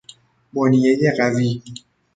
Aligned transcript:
بنیهی 0.53 1.11
قوی 1.17 1.61